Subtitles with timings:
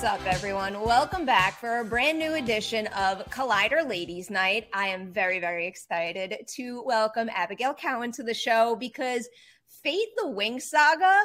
[0.00, 0.80] What's up, everyone?
[0.80, 4.66] Welcome back for a brand new edition of Collider Ladies Night.
[4.72, 9.28] I am very, very excited to welcome Abigail Cowen to the show because
[9.82, 11.20] Fate the Winx Saga,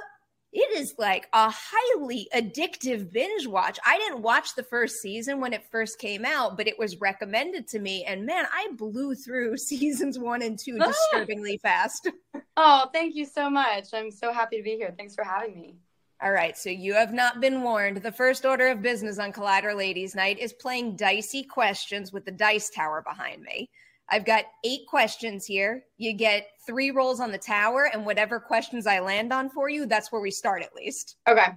[0.51, 3.79] it is like a highly addictive binge watch.
[3.85, 7.69] I didn't watch the first season when it first came out, but it was recommended
[7.69, 8.03] to me.
[8.03, 10.87] And man, I blew through seasons one and two ah.
[10.87, 12.09] disturbingly fast.
[12.57, 13.87] Oh, thank you so much.
[13.93, 14.93] I'm so happy to be here.
[14.97, 15.75] Thanks for having me.
[16.21, 17.97] All right, so you have not been warned.
[17.97, 22.31] The first order of business on Collider Ladies Night is playing dicey questions with the
[22.31, 23.69] dice tower behind me.
[24.07, 25.83] I've got eight questions here.
[25.97, 29.85] You get three rolls on the tower, and whatever questions I land on for you,
[29.85, 31.17] that's where we start at least.
[31.27, 31.47] Okay.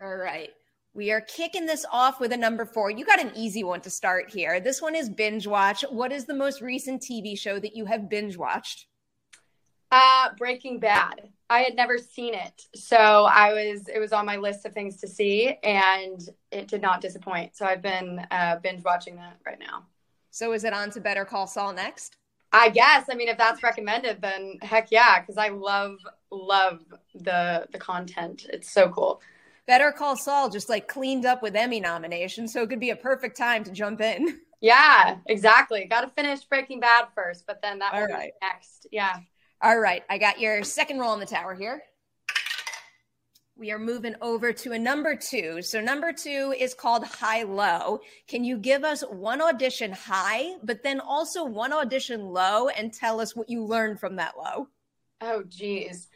[0.00, 0.50] All right.
[0.94, 2.90] We are kicking this off with a number four.
[2.90, 4.60] You got an easy one to start here.
[4.60, 5.84] This one is binge watch.
[5.90, 8.86] What is the most recent TV show that you have binge watched?
[9.92, 11.28] Uh, Breaking Bad.
[11.50, 14.96] I had never seen it, so I was it was on my list of things
[15.02, 16.18] to see, and
[16.50, 17.54] it did not disappoint.
[17.54, 19.84] So I've been uh, binge watching that right now.
[20.30, 22.16] So is it on to Better Call Saul next?
[22.52, 23.08] I guess.
[23.10, 25.98] I mean, if that's recommended, then heck yeah, because I love
[26.30, 26.80] love
[27.14, 28.46] the the content.
[28.50, 29.20] It's so cool.
[29.66, 32.96] Better Call Saul just like cleaned up with Emmy nominations, so it could be a
[32.96, 34.40] perfect time to jump in.
[34.64, 35.86] Yeah, exactly.
[35.86, 38.32] Got to finish Breaking Bad first, but then that All be right.
[38.40, 38.86] next.
[38.92, 39.16] Yeah.
[39.64, 41.84] All right, I got your second roll on the tower here.
[43.56, 45.62] We are moving over to a number two.
[45.62, 48.00] So, number two is called High Low.
[48.26, 53.20] Can you give us one audition high, but then also one audition low and tell
[53.20, 54.66] us what you learned from that low?
[55.20, 56.08] Oh, geez.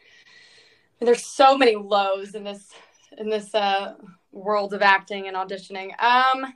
[0.99, 2.73] There's so many lows in this
[3.17, 3.95] in this uh,
[4.33, 5.91] world of acting and auditioning.
[6.03, 6.53] Um,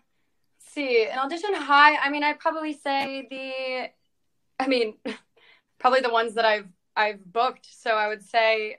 [0.58, 1.98] see, an audition high.
[1.98, 3.90] I mean, I'd probably say the.
[4.58, 4.94] I mean,
[5.78, 6.66] probably the ones that I've
[7.00, 7.66] I've booked.
[7.70, 8.76] So I would say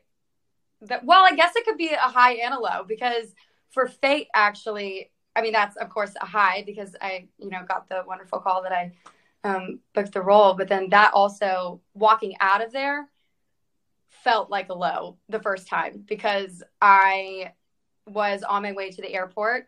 [0.82, 1.04] that.
[1.04, 3.34] Well, I guess it could be a high and a low because
[3.72, 7.90] for Fate, actually, I mean that's of course a high because I you know got
[7.90, 8.92] the wonderful call that I
[9.44, 13.10] um, booked the role, but then that also walking out of there
[14.24, 17.54] felt like a low the first time because I
[18.08, 19.68] was on my way to the airport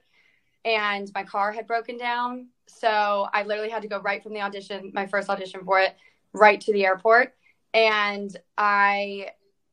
[0.63, 2.49] and my car had broken down.
[2.67, 5.95] So I literally had to go right from the audition, my first audition for it,
[6.33, 7.33] right to the airport.
[7.73, 9.29] And I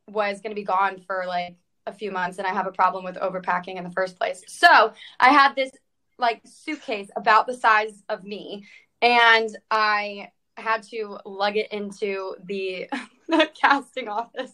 [0.08, 1.56] was going to be gone for like
[1.86, 4.42] a few months and I have a problem with overpacking in the first place.
[4.48, 5.70] So I had this
[6.18, 8.66] like suitcase about the size of me
[9.00, 12.88] and I had to lug it into the,
[13.28, 14.52] the casting office.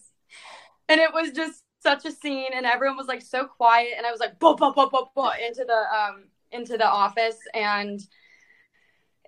[0.88, 4.10] And it was just such a scene and everyone was like so quiet and I
[4.10, 8.00] was like bo bo bo bo bo into the um into the office and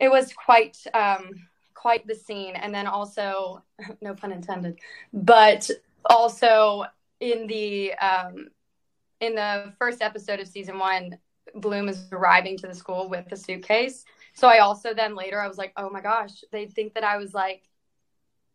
[0.01, 1.31] it was quite um
[1.79, 3.63] quite the scene and then also
[4.01, 4.79] no pun intended
[5.13, 5.71] but
[6.07, 6.85] also
[7.21, 8.49] in the um
[9.21, 11.19] in the first episode of season 1
[11.55, 14.05] Bloom is arriving to the school with the suitcase
[14.35, 17.17] so I also then later I was like oh my gosh they think that I
[17.17, 17.63] was like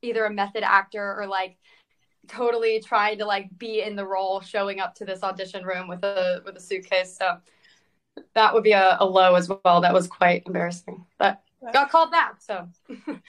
[0.01, 1.57] either a method actor or like
[2.27, 6.03] totally trying to like be in the role, showing up to this audition room with
[6.03, 7.17] a with a suitcase.
[7.17, 7.37] So
[8.35, 9.81] that would be a, a low as well.
[9.81, 12.41] That was quite embarrassing, but got called back.
[12.41, 12.67] So.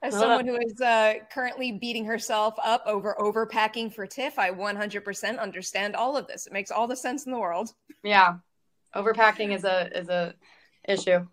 [0.00, 5.40] As someone who is uh, currently beating herself up over overpacking for TIFF, I 100%
[5.40, 6.46] understand all of this.
[6.46, 7.74] It makes all the sense in the world.
[8.04, 8.36] Yeah,
[8.94, 10.36] overpacking is a is a
[10.88, 11.26] issue.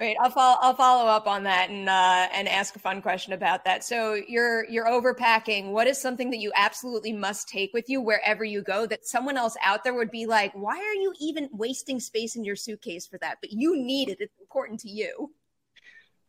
[0.00, 0.16] Great.
[0.18, 0.56] I'll follow.
[0.62, 3.84] I'll follow up on that and uh, and ask a fun question about that.
[3.84, 5.72] So you're you're overpacking.
[5.72, 9.36] What is something that you absolutely must take with you wherever you go that someone
[9.36, 13.06] else out there would be like, why are you even wasting space in your suitcase
[13.06, 13.38] for that?
[13.42, 14.20] But you need it.
[14.20, 15.32] It's important to you.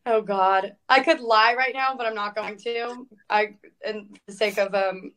[0.06, 3.08] Oh God, I could lie right now, but I'm not going to.
[3.30, 3.56] I,
[3.86, 5.12] in the sake of um,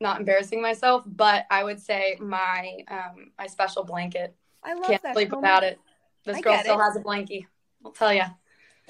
[0.00, 4.34] not embarrassing myself, but I would say my um, my special blanket.
[4.64, 5.14] I love Can't that.
[5.14, 5.78] sleep without it.
[6.24, 6.82] This I girl still it.
[6.82, 7.46] has a blankie.
[7.84, 8.22] I'll tell you.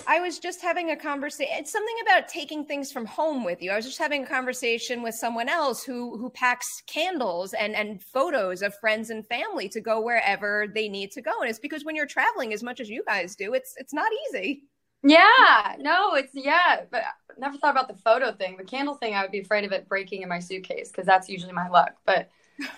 [0.06, 1.52] I was just having a conversation.
[1.58, 3.70] It's something about taking things from home with you.
[3.70, 8.02] I was just having a conversation with someone else who who packs candles and and
[8.02, 11.32] photos of friends and family to go wherever they need to go.
[11.40, 14.10] And it's because when you're traveling as much as you guys do, it's it's not
[14.28, 14.64] easy.
[15.02, 18.56] Yeah, no, it's yeah, but I never thought about the photo thing.
[18.58, 21.28] The candle thing, I would be afraid of it breaking in my suitcase because that's
[21.28, 21.94] usually my luck.
[22.04, 22.28] But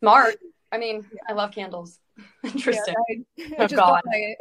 [0.00, 0.36] smart.
[0.72, 1.98] I mean, I love candles.
[2.44, 2.94] Interesting.
[3.36, 4.02] Yeah, I, Oh, I just God.
[4.04, 4.34] my,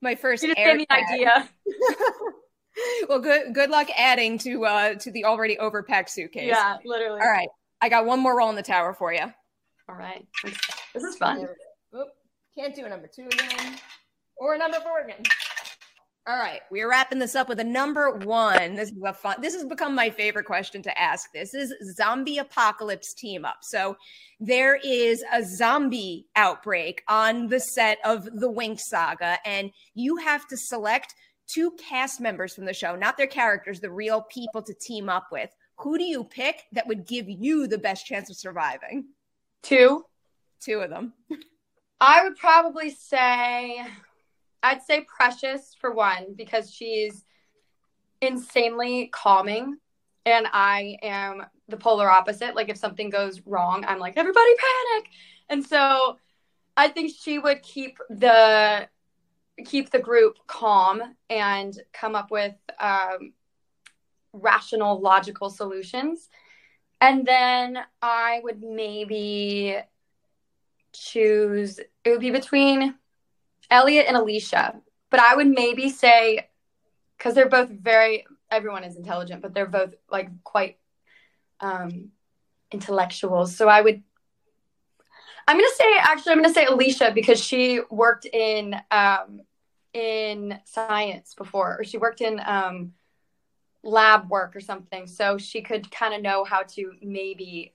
[0.00, 1.48] my first You just air gave me an idea.
[3.08, 6.48] well, good good luck adding to uh to the already overpacked suitcase.
[6.48, 7.20] Yeah, literally.
[7.20, 7.48] All right.
[7.82, 9.24] I got one more roll in the tower for you.
[9.88, 10.26] All right.
[10.94, 11.46] This is fun.
[11.94, 12.08] Oop,
[12.58, 13.76] can't do a number two again.
[14.38, 15.22] Or a number four again.
[16.28, 18.74] All right, we're wrapping this up with a number one.
[18.74, 19.36] This is a fun.
[19.40, 21.30] This has become my favorite question to ask.
[21.32, 23.58] This is zombie apocalypse team up.
[23.62, 23.96] So
[24.40, 30.48] there is a zombie outbreak on the set of the Winx Saga, and you have
[30.48, 31.14] to select
[31.46, 35.28] two cast members from the show, not their characters, the real people to team up
[35.30, 35.50] with.
[35.78, 39.10] Who do you pick that would give you the best chance of surviving?
[39.62, 40.04] Two.
[40.60, 41.12] Two of them.
[42.00, 43.86] I would probably say,
[44.66, 47.24] I'd say Precious for one because she's
[48.20, 49.78] insanely calming,
[50.24, 52.56] and I am the polar opposite.
[52.56, 55.10] Like if something goes wrong, I'm like everybody panic,
[55.48, 56.18] and so
[56.76, 58.88] I think she would keep the
[59.64, 63.34] keep the group calm and come up with um,
[64.32, 66.28] rational, logical solutions.
[67.00, 69.76] And then I would maybe
[70.92, 72.96] choose it would be between
[73.70, 74.80] Elliot and Alicia.
[75.10, 76.48] But I would maybe say
[77.16, 80.78] because they're both very everyone is intelligent, but they're both like quite
[81.60, 82.10] um
[82.70, 83.56] intellectuals.
[83.56, 84.02] So I would
[85.48, 89.40] I'm gonna say actually I'm gonna say Alicia because she worked in um
[89.92, 92.92] in science before or she worked in um
[93.82, 95.06] lab work or something.
[95.06, 97.72] So she could kind of know how to maybe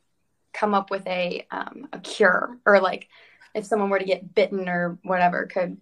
[0.54, 3.08] come up with a um, a cure or like
[3.54, 5.78] if someone were to get bitten or whatever could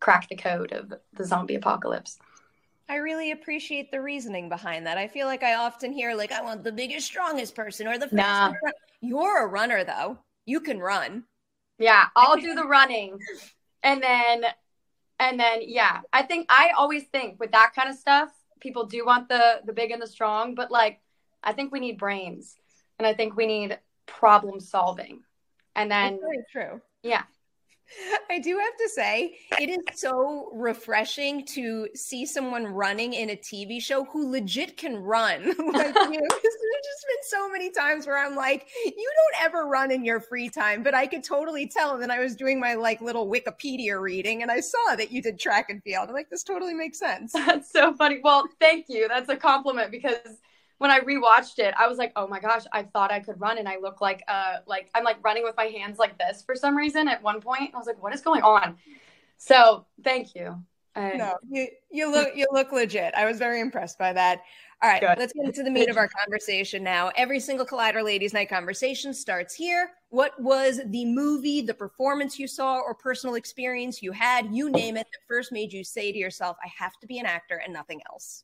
[0.00, 2.18] crack the code of the zombie apocalypse.
[2.88, 4.98] I really appreciate the reasoning behind that.
[4.98, 8.08] I feel like I often hear like I want the biggest, strongest person or the
[8.08, 8.12] fastest.
[8.14, 8.52] Nah.
[8.62, 10.18] run-" You're a runner though.
[10.44, 11.24] You can run.
[11.78, 13.18] Yeah, I'll do the running.
[13.82, 14.44] And then
[15.18, 18.30] and then yeah, I think I always think with that kind of stuff,
[18.60, 21.00] people do want the the big and the strong, but like
[21.42, 22.56] I think we need brains
[22.98, 25.22] and I think we need problem solving.
[25.74, 26.80] And then That's very true.
[27.02, 27.22] Yeah,
[28.30, 33.36] I do have to say, it is so refreshing to see someone running in a
[33.36, 35.42] TV show who legit can run.
[35.44, 39.66] like, you know, there's just been so many times where I'm like, you don't ever
[39.66, 41.92] run in your free time, but I could totally tell.
[41.92, 45.20] And then I was doing my like little Wikipedia reading and I saw that you
[45.20, 46.08] did track and field.
[46.08, 47.32] I'm like, this totally makes sense.
[47.46, 48.20] That's so funny.
[48.22, 49.08] Well, thank you.
[49.08, 50.38] That's a compliment because
[50.82, 53.56] when I rewatched it, I was like, "Oh my gosh, I thought I could run
[53.58, 56.56] and I look like uh like I'm like running with my hands like this for
[56.56, 58.76] some reason at one point." I was like, "What is going on?"
[59.38, 60.60] So, thank you.
[60.96, 63.14] I- No, you, you look you look legit.
[63.14, 64.42] I was very impressed by that.
[64.82, 65.16] All right, Good.
[65.16, 67.12] let's get into the meat of our conversation now.
[67.16, 69.92] Every single Collider Ladies Night conversation starts here.
[70.08, 74.96] What was the movie, the performance you saw, or personal experience you had, you name
[74.96, 77.72] it, that first made you say to yourself, I have to be an actor and
[77.72, 78.42] nothing else?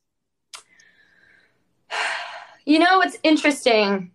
[2.68, 4.10] You know, it's interesting.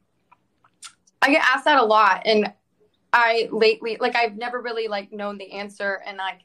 [1.23, 2.53] I get asked that a lot and
[3.11, 6.41] I lately like I've never really like known the answer and like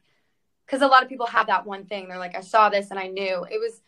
[0.66, 2.08] cuz a lot of people have that one thing.
[2.08, 3.44] They're like I saw this and I knew.
[3.50, 3.82] It was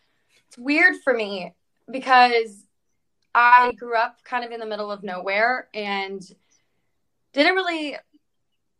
[0.47, 1.55] it's weird for me
[1.89, 2.67] because
[3.33, 6.21] I grew up kind of in the middle of nowhere and
[7.33, 7.97] didn't really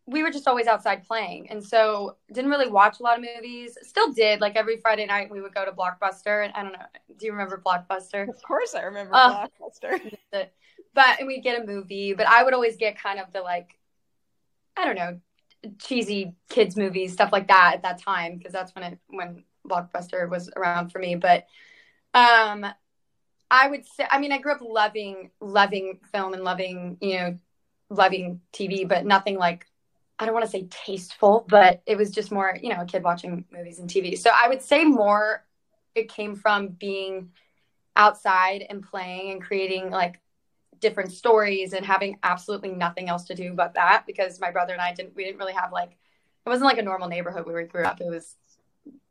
[0.07, 1.49] we were just always outside playing.
[1.49, 3.77] And so didn't really watch a lot of movies.
[3.83, 6.43] Still did like every friday night we would go to blockbuster.
[6.43, 6.85] And i don't know
[7.17, 8.27] do you remember blockbuster?
[8.27, 10.17] Of course, I remember Uh, Blockbuster.
[10.31, 13.77] but and we'd get a movie, but I would always get kind of the like,
[14.75, 15.19] I don't know,
[15.79, 20.27] cheesy kids movies, stuff like that at that time because that's when it when Blockbuster
[20.29, 21.15] was around for me.
[21.15, 21.45] But
[22.13, 22.65] um,
[23.49, 27.37] I would say, I mean, I grew up loving loving film and loving you know
[27.89, 29.65] loving TV, but nothing like
[30.21, 33.03] I don't want to say tasteful, but it was just more, you know, a kid
[33.03, 34.15] watching movies and TV.
[34.15, 35.43] So I would say more
[35.95, 37.31] it came from being
[37.95, 40.21] outside and playing and creating like
[40.79, 44.81] different stories and having absolutely nothing else to do but that because my brother and
[44.81, 47.63] I didn't we didn't really have like it wasn't like a normal neighborhood where we
[47.63, 47.99] grew up.
[47.99, 48.35] It was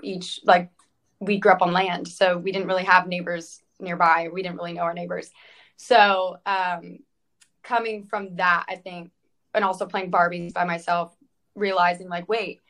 [0.03, 0.71] each like
[1.19, 4.29] we grew up on land, so we didn't really have neighbors nearby.
[4.33, 5.31] We didn't really know our neighbors.
[5.77, 7.01] So um,
[7.63, 9.11] coming from that, I think,
[9.55, 11.17] and also playing Barbies by myself,
[11.55, 12.61] realizing like, wait,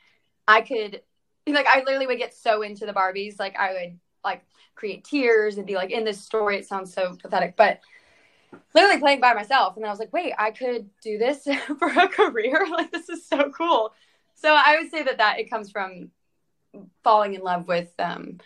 [0.47, 1.03] I could
[1.47, 4.45] like I literally would get so into the Barbies, like I would like
[4.75, 6.57] create tears and be like in this story.
[6.57, 7.81] It sounds so pathetic, but
[8.75, 9.77] literally playing by myself.
[9.77, 11.47] And I was like, wait, I could do this
[11.79, 12.67] for a career.
[12.71, 13.93] Like this is so cool.
[14.35, 16.11] So I would say that that it comes from
[17.03, 18.39] falling in love with um,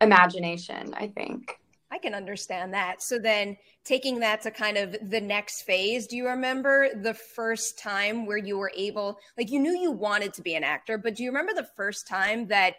[0.00, 0.94] imagination.
[0.94, 1.58] I think.
[1.90, 3.02] I can understand that.
[3.02, 7.78] So then taking that to kind of the next phase, do you remember the first
[7.78, 11.14] time where you were able like you knew you wanted to be an actor, but
[11.14, 12.74] do you remember the first time that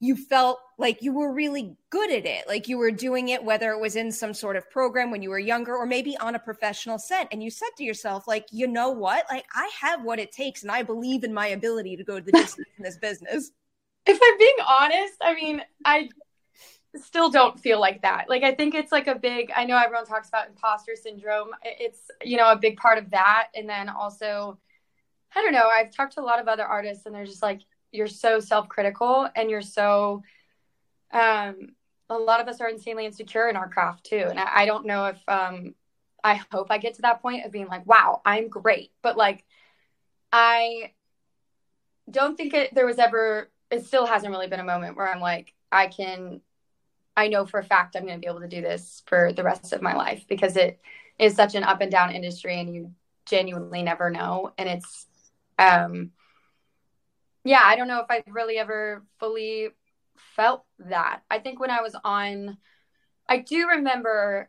[0.00, 2.46] you felt like you were really good at it?
[2.46, 5.30] Like you were doing it whether it was in some sort of program when you
[5.30, 8.68] were younger or maybe on a professional set and you said to yourself like you
[8.68, 9.24] know what?
[9.30, 12.24] Like i have what it takes and i believe in my ability to go to
[12.24, 13.50] the distance in this business.
[14.06, 16.08] If i'm being honest i mean i
[16.96, 18.26] still don't feel like that.
[18.28, 21.50] Like i think it's like a big i know everyone talks about imposter syndrome.
[21.62, 23.48] It's you know a big part of that.
[23.54, 24.58] And then also
[25.36, 27.60] i don't know i've talked to a lot of other artists and they're just like
[27.90, 30.22] you're so self-critical and you're so
[31.12, 31.74] um
[32.10, 34.26] a lot of us are insanely insecure in our craft too.
[34.28, 35.74] And i, I don't know if um
[36.22, 38.92] i hope i get to that point of being like wow i'm great.
[39.02, 39.44] But like
[40.32, 40.92] i
[42.10, 45.20] don't think it there was ever it still hasn't really been a moment where i'm
[45.20, 46.40] like i can
[47.16, 49.42] i know for a fact i'm going to be able to do this for the
[49.42, 50.80] rest of my life because it
[51.18, 52.90] is such an up and down industry and you
[53.26, 55.06] genuinely never know and it's
[55.58, 56.10] um
[57.44, 59.68] yeah, I don't know if I've really ever fully
[60.16, 61.20] felt that.
[61.30, 62.56] I think when I was on,
[63.28, 64.48] I do remember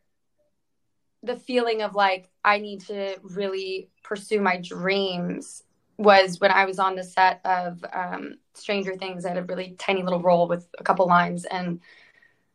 [1.22, 5.62] the feeling of like, I need to really pursue my dreams
[5.98, 9.26] was when I was on the set of um, Stranger Things.
[9.26, 11.80] I had a really tiny little role with a couple lines, and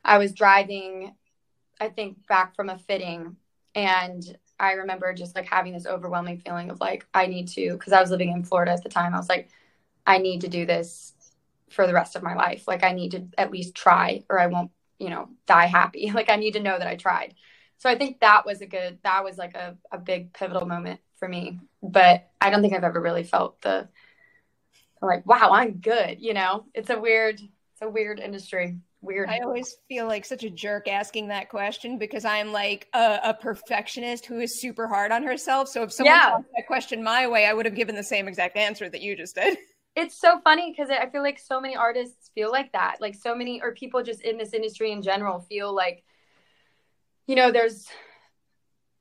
[0.04, 1.14] I was driving,
[1.80, 3.36] I think, back from a fitting.
[3.74, 7.92] And I remember just like having this overwhelming feeling of like, I need to, because
[7.92, 9.14] I was living in Florida at the time.
[9.14, 9.48] I was like,
[10.06, 11.14] I need to do this
[11.70, 12.64] for the rest of my life.
[12.66, 16.10] Like I need to at least try or I won't, you know, die happy.
[16.14, 17.34] Like I need to know that I tried.
[17.78, 21.00] So I think that was a good that was like a, a big pivotal moment
[21.18, 21.60] for me.
[21.82, 23.88] But I don't think I've ever really felt the
[25.00, 26.66] like, wow, I'm good, you know?
[26.74, 28.78] It's a weird it's a weird industry.
[29.02, 29.30] Weird.
[29.30, 33.34] I always feel like such a jerk asking that question because I'm like a, a
[33.34, 35.68] perfectionist who is super hard on herself.
[35.68, 36.34] So if someone yeah.
[36.34, 39.16] asked that question my way, I would have given the same exact answer that you
[39.16, 39.56] just did.
[39.96, 42.96] it's so funny because I feel like so many artists feel like that.
[43.00, 46.04] Like so many, or people just in this industry in general feel like,
[47.26, 47.86] you know, there's,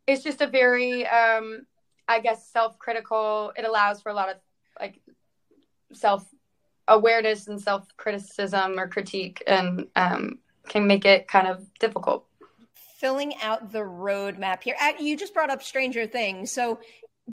[0.08, 1.66] it's just a very, um,
[2.08, 3.52] I guess, self critical.
[3.58, 4.38] It allows for a lot of
[4.80, 5.02] like
[5.92, 6.26] self
[6.90, 12.26] awareness and self criticism or critique and um, can make it kind of difficult
[13.00, 14.76] filling out the roadmap here.
[15.00, 16.52] You just brought up Stranger Things.
[16.52, 16.80] So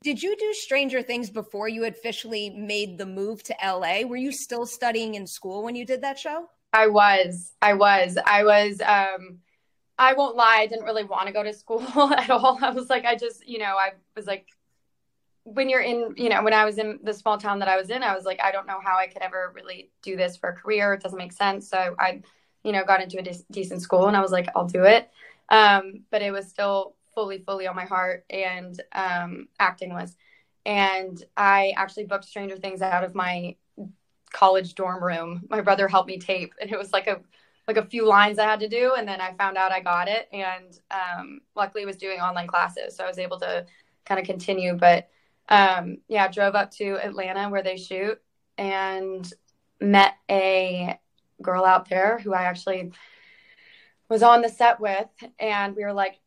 [0.01, 4.01] did you do Stranger Things before you officially made the move to LA?
[4.07, 6.47] Were you still studying in school when you did that show?
[6.71, 7.53] I was.
[7.61, 8.17] I was.
[8.25, 9.39] I was um
[9.99, 11.81] I won't lie, I didn't really want to go to school
[12.13, 12.59] at all.
[12.61, 14.47] I was like I just, you know, I was like
[15.53, 17.89] when you're in, you know, when I was in the small town that I was
[17.89, 20.49] in, I was like I don't know how I could ever really do this for
[20.49, 20.93] a career.
[20.93, 21.69] It doesn't make sense.
[21.69, 22.21] So I,
[22.63, 25.09] you know, got into a de- decent school and I was like I'll do it.
[25.49, 30.15] Um but it was still fully, fully on my heart, and um, acting was.
[30.67, 33.55] And I actually booked Stranger Things out of my
[34.31, 35.41] college dorm room.
[35.49, 37.21] My brother helped me tape, and it was like a
[37.67, 40.07] like a few lines I had to do, and then I found out I got
[40.07, 43.65] it, and um, luckily was doing online classes, so I was able to
[44.05, 44.75] kind of continue.
[44.75, 45.09] But
[45.49, 48.19] um, yeah, drove up to Atlanta where they shoot,
[48.57, 49.31] and
[49.79, 50.99] met a
[51.41, 52.91] girl out there who I actually
[54.09, 56.19] was on the set with, and we were like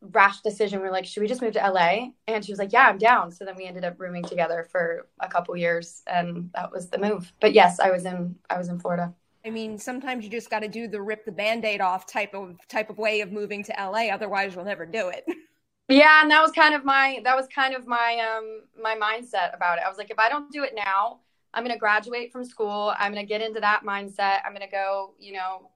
[0.00, 0.80] rash decision.
[0.80, 2.08] We are like, should we just move to LA?
[2.26, 3.30] And she was like, yeah, I'm down.
[3.30, 6.98] So then we ended up rooming together for a couple years, and that was the
[6.98, 7.32] move.
[7.40, 9.14] But yes, I was in I was in Florida.
[9.44, 12.56] I mean, sometimes you just got to do the rip the band-aid off type of
[12.68, 14.08] type of way of moving to LA.
[14.12, 15.24] Otherwise, you'll never do it.
[15.90, 19.54] Yeah, and that was kind of my that was kind of my um my mindset
[19.54, 19.84] about it.
[19.84, 21.18] I was like, if I don't do it now,
[21.52, 22.94] I'm gonna graduate from school.
[22.96, 24.38] I'm gonna get into that mindset.
[24.46, 25.70] I'm gonna go, you know,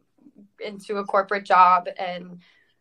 [0.65, 2.41] into a corporate job and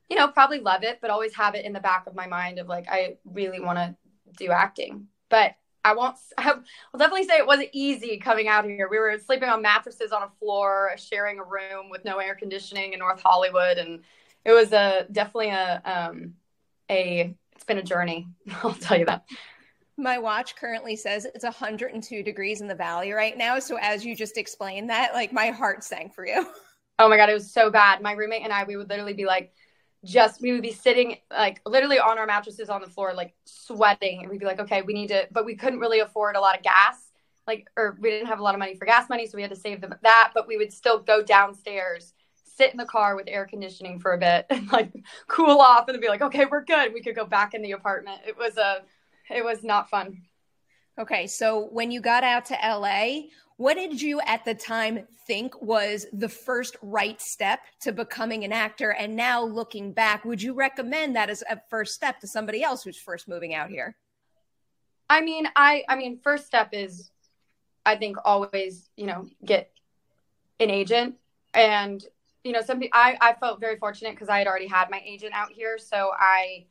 [0.10, 2.60] you know probably love it, but always have it in the back of my mind
[2.60, 3.96] of like I really want to
[4.38, 5.08] do acting.
[5.30, 6.18] But I won't.
[6.38, 8.88] I will definitely say it wasn't easy coming out here.
[8.92, 12.94] We were sleeping on mattresses on a floor, sharing a room with no air conditioning
[12.94, 14.02] in North Hollywood, and
[14.46, 16.36] it was a definitely a um,
[16.90, 17.36] a.
[17.56, 18.28] It's been a journey.
[18.63, 19.25] I'll tell you that.
[19.98, 23.60] My watch currently says it's 102 degrees in the valley right now.
[23.60, 26.48] So as you just explained that, like my heart sank for you.
[27.00, 28.04] Oh my god, it was so bad.
[28.04, 29.52] My roommate and I, we would literally be like,
[30.06, 34.22] just we would be sitting like literally on our mattresses on the floor, like sweating,
[34.22, 36.58] and we'd be like, okay, we need to, but we couldn't really afford a lot
[36.58, 37.10] of gas,
[37.48, 39.52] like, or we didn't have a lot of money for gas money, so we had
[39.52, 40.32] to save them that.
[40.34, 42.13] But we would still go downstairs,
[42.55, 44.91] sit in the car with air conditioning for a bit, and like
[45.27, 46.93] cool off, and be like, okay, we're good.
[46.93, 48.22] We could go back in the apartment.
[48.27, 48.81] It was a,
[49.29, 50.22] it was not fun.
[51.00, 55.60] Okay, so when you got out to LA, what did you at the time think
[55.62, 58.91] was the first right step to becoming an actor?
[58.91, 62.83] And now looking back, would you recommend that as a first step to somebody else
[62.83, 63.95] who's first moving out here?
[65.10, 67.12] I mean, I I mean, first step is
[67.86, 69.72] I think always, you know, get
[70.60, 71.15] an agent
[71.53, 72.03] and
[72.44, 75.34] you know, some I I felt very fortunate because I had already had my agent
[75.34, 76.66] out here, so I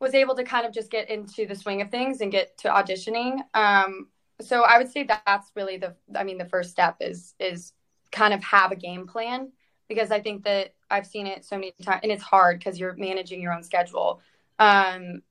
[0.00, 2.68] was able to kind of just get into the swing of things and get to
[2.68, 3.40] auditioning.
[3.54, 4.08] Um,
[4.40, 7.72] so I would say that that's really the I mean the first step is is
[8.10, 9.50] kind of have a game plan
[9.88, 12.94] because I think that I've seen it so many times and it's hard because you're
[12.96, 14.20] managing your own schedule.
[14.58, 15.22] Um,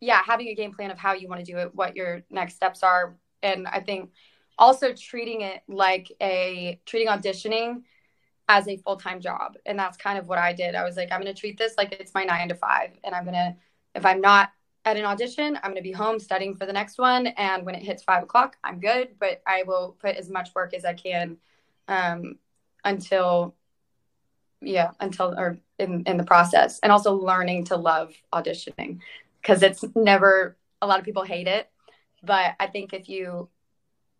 [0.00, 2.54] yeah, having a game plan of how you want to do it, what your next
[2.54, 4.10] steps are, and I think
[4.58, 7.82] also treating it like a treating auditioning
[8.50, 11.20] as a full-time job and that's kind of what i did i was like i'm
[11.20, 13.54] going to treat this like it's my nine to five and i'm going to
[13.94, 14.50] if i'm not
[14.84, 15.56] at an audition.
[15.56, 17.28] I'm going to be home studying for the next one.
[17.28, 20.74] And when it hits five o'clock, I'm good, but I will put as much work
[20.74, 21.36] as I can
[21.88, 22.38] um,
[22.84, 23.54] until,
[24.60, 26.78] yeah, until or in, in the process.
[26.82, 29.00] And also learning to love auditioning
[29.40, 31.68] because it's never, a lot of people hate it.
[32.22, 33.48] But I think if you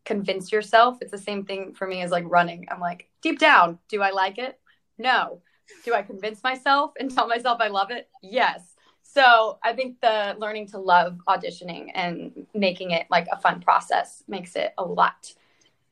[0.04, 2.68] convince yourself, it's the same thing for me as like running.
[2.70, 4.58] I'm like, deep down, do I like it?
[4.98, 5.42] No.
[5.84, 8.08] Do I convince myself and tell myself I love it?
[8.22, 8.70] Yes
[9.12, 14.22] so I think the learning to love auditioning and making it like a fun process
[14.28, 15.32] makes it a lot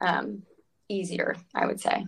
[0.00, 0.42] um,
[0.88, 2.06] easier, I would say.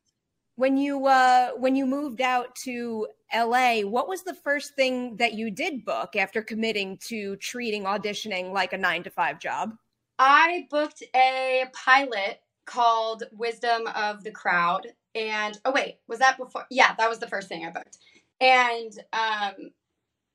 [0.54, 5.34] When you uh, when you moved out to LA, what was the first thing that
[5.34, 9.72] you did book after committing to treating auditioning like a nine to five job?
[10.18, 14.86] I booked a pilot called Wisdom of the Crowd.
[15.14, 16.66] And oh wait, was that before?
[16.70, 17.98] Yeah, that was the first thing I booked.
[18.40, 19.70] And um,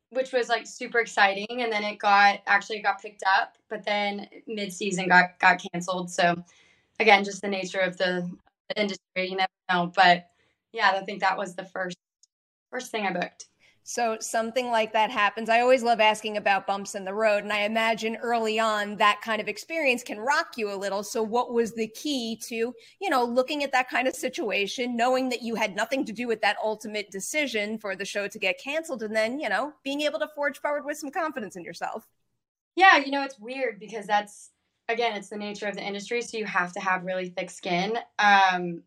[0.10, 1.62] which was like super exciting.
[1.62, 6.10] And then it got actually got picked up, but then mid season got got canceled.
[6.10, 6.36] So
[7.00, 8.30] again, just the nature of the
[8.76, 9.92] industry, you never know.
[9.96, 10.30] But
[10.72, 11.98] yeah, I think that was the first
[12.72, 13.48] first thing I booked.
[13.88, 15.48] So something like that happens.
[15.48, 17.44] I always love asking about bumps in the road.
[17.44, 21.04] And I imagine early on that kind of experience can rock you a little.
[21.04, 25.30] So what was the key to, you know, looking at that kind of situation, knowing
[25.30, 28.60] that you had nothing to do with that ultimate decision for the show to get
[28.60, 32.08] canceled and then, you know, being able to forge forward with some confidence in yourself?
[32.76, 34.50] Yeah, you know, it's weird because that's
[34.90, 38.00] again, it's the nature of the industry, so you have to have really thick skin.
[38.18, 38.82] Um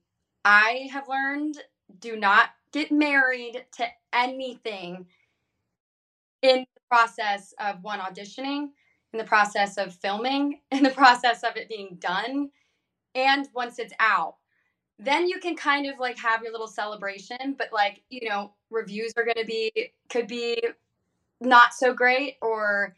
[0.44, 1.56] I have learned
[2.00, 5.06] do not get married to anything
[6.42, 8.68] in the process of one auditioning,
[9.12, 12.50] in the process of filming, in the process of it being done,
[13.14, 14.36] and once it's out.
[14.98, 19.12] Then you can kind of like have your little celebration, but like, you know, reviews
[19.16, 20.60] are going to be, could be
[21.40, 22.96] not so great, or,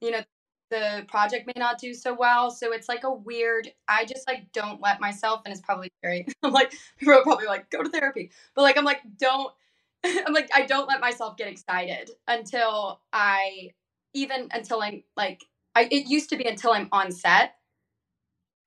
[0.00, 0.22] you know,
[0.70, 2.50] the project may not do so well.
[2.50, 6.26] So it's like a weird, I just like don't let myself, and it's probably very,
[6.42, 8.30] I'm like, people are probably like, go to therapy.
[8.54, 9.52] But like, I'm like, don't,
[10.04, 13.72] I'm like, I don't let myself get excited until I,
[14.14, 17.54] even until I'm like, I, it used to be until I'm on set.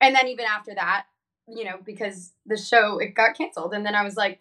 [0.00, 1.06] And then even after that,
[1.48, 3.74] you know, because the show, it got canceled.
[3.74, 4.40] And then I was like,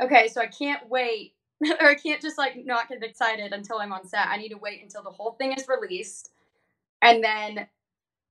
[0.00, 1.34] okay, so I can't wait
[1.80, 4.26] or I can't just like not get excited until I'm on set.
[4.28, 6.30] I need to wait until the whole thing is released
[7.02, 7.66] and then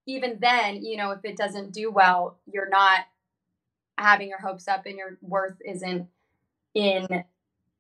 [0.07, 3.01] even then, you know, if it doesn't do well, you're not
[3.97, 6.07] having your hopes up and your worth isn't
[6.73, 7.23] in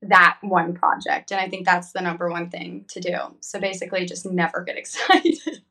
[0.03, 1.31] that one project.
[1.31, 3.17] And I think that's the number one thing to do.
[3.39, 5.61] So basically, just never get excited.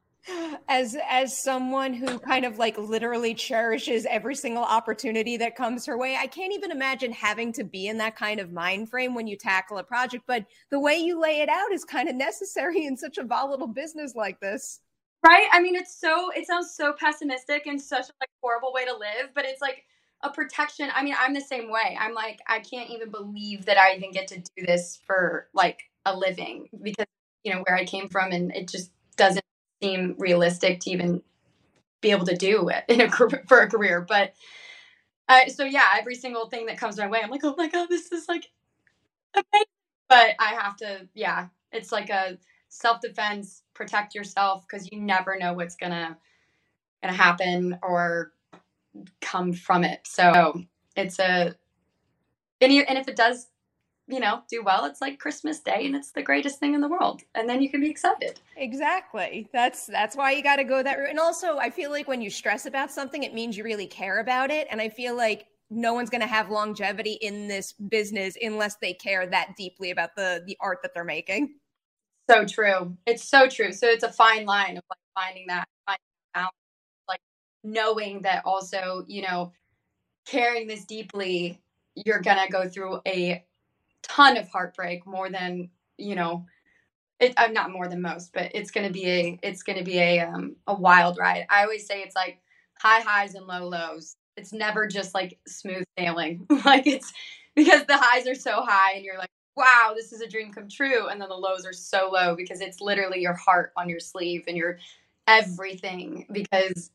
[0.69, 5.97] as as someone who kind of like literally cherishes every single opportunity that comes her
[5.97, 9.27] way i can't even imagine having to be in that kind of mind frame when
[9.27, 12.85] you tackle a project but the way you lay it out is kind of necessary
[12.85, 14.81] in such a volatile business like this
[15.25, 18.85] right i mean it's so it sounds so pessimistic and such a like horrible way
[18.85, 19.85] to live but it's like
[20.23, 23.79] a protection i mean i'm the same way i'm like i can't even believe that
[23.79, 27.07] i even get to do this for like a living because
[27.45, 29.45] you know where i came from and it just doesn't
[29.83, 31.23] seem realistic to even
[32.01, 34.01] be able to do it in a for a career.
[34.09, 34.35] But
[35.29, 37.89] uh, so yeah, every single thing that comes my way, I'm like, oh my god,
[37.89, 38.51] this is like
[39.35, 39.67] amazing.
[40.09, 42.39] But I have to, yeah, it's like a
[42.71, 46.17] self defense, protect yourself because you never know what's gonna
[47.03, 48.33] gonna happen or
[49.21, 50.01] come from it.
[50.07, 50.63] So
[50.97, 51.55] it's a
[52.63, 53.49] and, you, and if it does
[54.11, 56.89] you know, do well, it's like Christmas Day and it's the greatest thing in the
[56.89, 57.23] world.
[57.35, 58.41] And then you can be excited.
[58.57, 59.49] Exactly.
[59.53, 61.11] That's that's why you got to go that route.
[61.11, 64.19] And also, I feel like when you stress about something, it means you really care
[64.19, 64.67] about it.
[64.71, 68.93] And I feel like no one's going to have longevity in this business unless they
[68.93, 71.55] care that deeply about the the art that they're making.
[72.31, 72.97] So true.
[73.07, 73.73] It's so true.
[73.73, 76.01] So it's a fine line of like finding that finding
[76.37, 76.53] out,
[77.09, 77.21] like
[77.65, 79.53] knowing that also, you know,
[80.27, 81.61] caring this deeply,
[81.95, 83.45] you're gonna go through a
[84.03, 86.47] ton of heartbreak more than you know
[87.21, 90.21] it, i'm not more than most but it's to be a it's to be a
[90.21, 92.41] um a wild ride i always say it's like
[92.79, 97.13] high highs and low lows it's never just like smooth sailing like it's
[97.55, 100.69] because the highs are so high and you're like wow this is a dream come
[100.69, 104.01] true and then the lows are so low because it's literally your heart on your
[104.01, 104.79] sleeve and your
[105.27, 106.91] everything because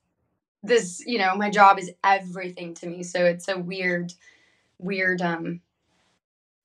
[0.63, 4.13] this you know my job is everything to me so it's a weird
[4.80, 5.62] weird um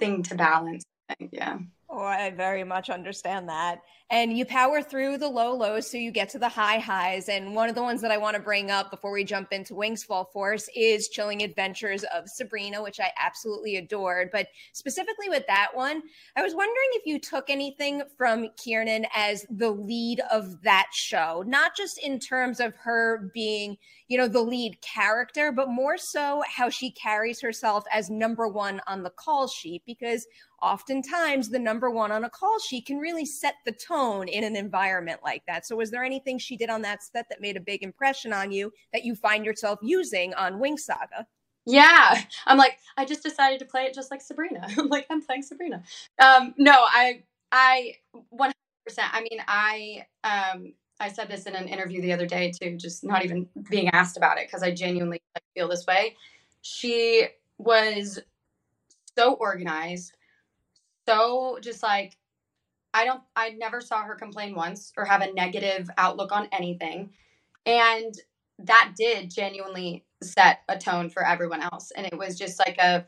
[0.00, 0.82] thing to balance.
[1.30, 1.58] Yeah.
[1.88, 3.82] Oh, I very much understand that.
[4.12, 7.28] And you power through the low lows so you get to the high highs.
[7.28, 9.76] And one of the ones that I want to bring up before we jump into
[9.76, 14.30] Wings Fall Force is Chilling Adventures of Sabrina, which I absolutely adored.
[14.32, 16.02] But specifically with that one,
[16.34, 21.44] I was wondering if you took anything from Kiernan as the lead of that show,
[21.46, 26.42] not just in terms of her being, you know, the lead character, but more so
[26.48, 29.82] how she carries herself as number one on the call sheet.
[29.86, 30.26] Because
[30.60, 34.56] oftentimes the number one on a call sheet can really set the tone in an
[34.56, 35.66] environment like that.
[35.66, 38.52] So, was there anything she did on that set that made a big impression on
[38.52, 41.26] you that you find yourself using on Winx Saga?
[41.66, 44.66] Yeah, I'm like, I just decided to play it just like Sabrina.
[44.78, 45.82] I'm like, I'm playing Sabrina.
[46.18, 48.52] Um, no, I, I, 100%.
[48.98, 53.04] I mean, I, um, I said this in an interview the other day too, just
[53.04, 55.20] not even being asked about it because I genuinely
[55.54, 56.16] feel this way.
[56.62, 57.26] She
[57.58, 58.18] was
[59.16, 60.14] so organized
[61.10, 62.16] so just like
[62.92, 67.10] I don't I never saw her complain once or have a negative outlook on anything.
[67.66, 68.14] And
[68.58, 71.92] that did genuinely set a tone for everyone else.
[71.96, 73.06] And it was just like a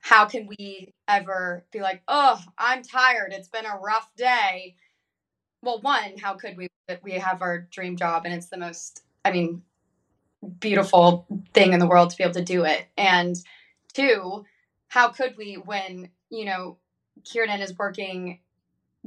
[0.00, 3.32] how can we ever be like, oh, I'm tired.
[3.32, 4.74] It's been a rough day.
[5.62, 6.68] Well, one, how could we?
[7.02, 9.62] We have our dream job, and it's the most, I mean,
[10.58, 12.86] beautiful thing in the world to be able to do it.
[12.98, 13.36] And
[13.94, 14.44] two,
[14.88, 16.78] how could we when, you know,
[17.24, 18.40] Kieran is working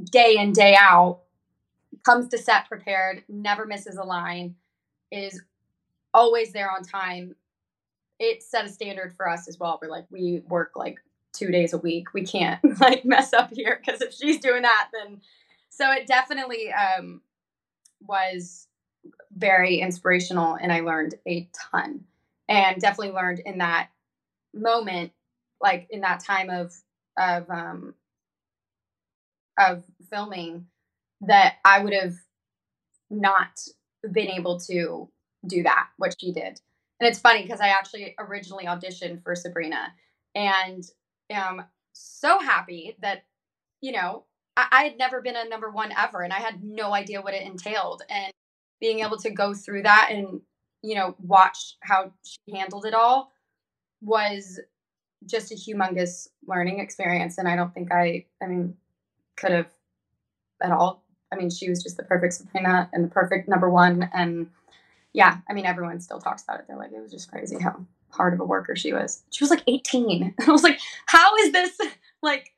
[0.04, 1.22] day in, day out,
[2.04, 4.56] comes to set prepared, never misses a line,
[5.12, 5.42] is
[6.14, 7.36] always there on time.
[8.20, 9.80] It set a standard for us as well.
[9.82, 11.00] We're like, we work like
[11.34, 12.14] two days a week.
[12.14, 15.22] We can't like mess up here because if she's doing that, then
[15.70, 17.22] so it definitely um,
[18.02, 18.68] was
[19.36, 22.06] very inspirational and I learned a ton.
[22.48, 23.90] And definitely learned in that
[24.54, 25.12] moment,
[25.60, 26.74] like in that time of
[27.18, 27.96] of um,
[29.58, 31.28] of filming mm-hmm.
[31.28, 32.16] that I would have
[33.10, 33.60] not
[34.12, 35.10] been able to
[35.48, 36.60] do that, what she did.
[37.00, 39.94] And it's funny because I actually originally auditioned for Sabrina
[40.34, 40.84] and
[41.30, 43.24] am so happy that,
[43.82, 46.94] you know, I, I had never been a number one ever and I had no
[46.94, 48.04] idea what it entailed.
[48.10, 48.32] And
[48.80, 50.42] being able to go through that and,
[50.82, 53.32] you know, watch how she handled it all
[54.02, 54.60] was
[55.26, 57.38] just a humongous learning experience.
[57.38, 58.76] And I don't think I, I mean,
[59.36, 59.68] could have
[60.62, 61.04] at all.
[61.32, 64.10] I mean, she was just the perfect Sabrina and the perfect number one.
[64.14, 64.48] And
[65.14, 66.66] yeah, I mean, everyone still talks about it.
[66.68, 69.24] They're like, it was just crazy how hard of a worker she was.
[69.32, 70.36] She was like 18.
[70.48, 71.78] I was like, how is this
[72.22, 72.54] like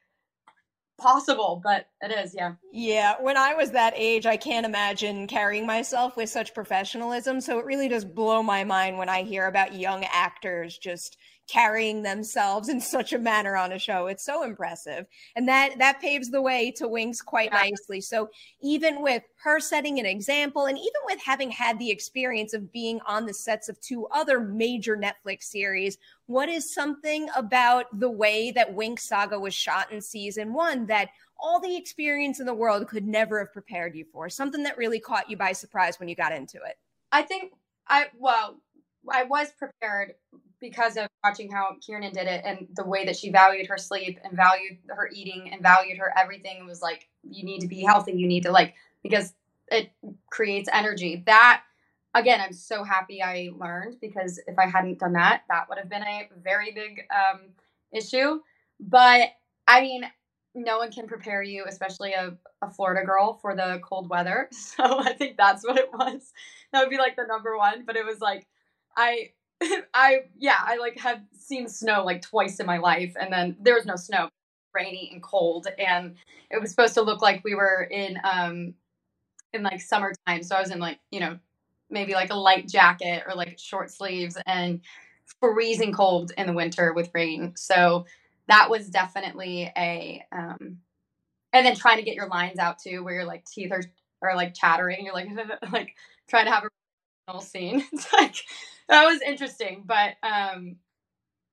[0.98, 1.62] possible?
[1.63, 2.56] But it is, yeah.
[2.72, 3.16] Yeah.
[3.20, 7.42] When I was that age, I can't imagine carrying myself with such professionalism.
[7.42, 12.02] So it really does blow my mind when I hear about young actors just carrying
[12.02, 14.08] themselves in such a manner on a show.
[14.08, 15.06] It's so impressive.
[15.36, 17.62] And that that paves the way to Winx quite yeah.
[17.62, 18.02] nicely.
[18.02, 18.30] So
[18.62, 23.00] even with her setting an example and even with having had the experience of being
[23.06, 28.52] on the sets of two other major Netflix series, what is something about the way
[28.52, 32.88] that Winx Saga was shot in season 1 that all the experience in the world
[32.88, 34.30] could never have prepared you for?
[34.30, 36.78] Something that really caught you by surprise when you got into it?
[37.12, 37.54] I think
[37.88, 38.58] I well,
[39.10, 40.14] I was prepared
[40.60, 44.20] because of watching how Kiernan did it and the way that she valued her sleep
[44.24, 48.13] and valued her eating and valued her everything was like you need to be healthy
[48.13, 49.34] you need to like because
[49.70, 49.91] it
[50.30, 51.24] creates energy.
[51.26, 51.63] That
[52.15, 55.89] again i'm so happy i learned because if i hadn't done that that would have
[55.89, 57.41] been a very big um,
[57.91, 58.39] issue.
[58.80, 59.30] But
[59.67, 60.04] i mean
[60.56, 64.50] no one can prepare you especially a, a florida girl for the cold weather.
[64.54, 66.32] So i think that's what it was.
[66.72, 68.48] That would be like the number one but it was like
[68.96, 69.32] i
[69.93, 73.76] I yeah, I like had seen snow like twice in my life, and then there
[73.76, 74.30] was no snow,
[74.74, 76.15] rainy and cold, and
[76.52, 78.74] it was supposed to look like we were in um
[79.54, 80.43] in like summertime.
[80.43, 81.38] So I was in like you know
[81.89, 84.82] maybe like a light jacket or like short sleeves and
[85.41, 87.54] freezing cold in the winter with rain.
[87.56, 88.06] So
[88.48, 90.80] that was definitely a um
[91.54, 93.82] and then trying to get your lines out too where your like teeth are
[94.22, 95.30] are like chattering you're like
[95.72, 95.96] like
[96.30, 96.70] trying to have a
[97.42, 98.36] scene it's like
[98.88, 100.78] that was interesting, but um,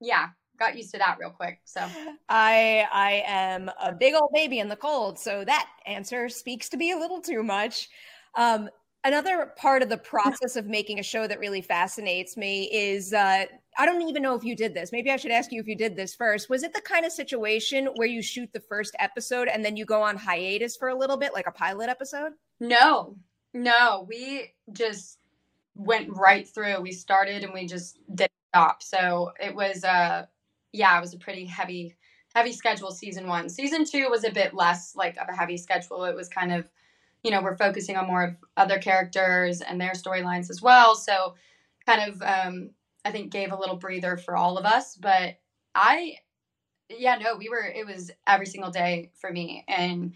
[0.00, 1.60] yeah, got used to that real quick.
[1.64, 1.80] So
[2.28, 6.76] I I am a big old baby in the cold, so that answer speaks to
[6.76, 7.88] be a little too much.
[8.36, 8.68] Um,
[9.04, 13.44] another part of the process of making a show that really fascinates me is uh,
[13.76, 14.92] I don't even know if you did this.
[14.92, 16.48] Maybe I should ask you if you did this first.
[16.48, 19.84] Was it the kind of situation where you shoot the first episode and then you
[19.84, 22.32] go on hiatus for a little bit, like a pilot episode?
[22.60, 23.16] No,
[23.52, 25.18] no, we just
[25.76, 26.80] went right through.
[26.80, 28.82] We started and we just didn't stop.
[28.82, 30.26] So it was uh
[30.72, 31.96] yeah, it was a pretty heavy
[32.34, 33.48] heavy schedule season 1.
[33.48, 36.04] Season 2 was a bit less like of a heavy schedule.
[36.04, 36.70] It was kind of
[37.22, 40.94] you know, we're focusing on more of other characters and their storylines as well.
[40.94, 41.34] So
[41.86, 42.70] kind of um
[43.04, 45.38] I think gave a little breather for all of us, but
[45.74, 46.16] I
[46.90, 50.14] yeah, no, we were it was every single day for me and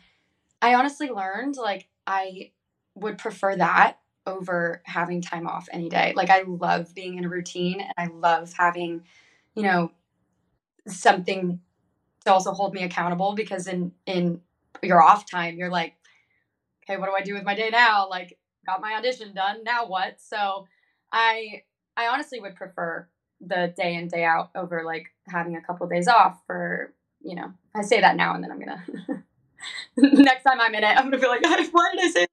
[0.63, 2.53] I honestly learned like I
[2.95, 6.13] would prefer that over having time off any day.
[6.15, 9.05] Like I love being in a routine and I love having,
[9.55, 9.91] you know,
[10.87, 11.61] something
[12.25, 14.41] to also hold me accountable because in in
[14.83, 15.95] your off time you're like,
[16.85, 18.09] okay, what do I do with my day now?
[18.09, 20.21] Like got my audition done, now what?
[20.21, 20.67] So
[21.11, 21.63] I
[21.97, 23.09] I honestly would prefer
[23.41, 27.37] the day in day out over like having a couple of days off for, you
[27.37, 29.25] know, I say that now and then I'm going
[30.19, 32.27] to next time I'm in it, I'm to be like, why did I say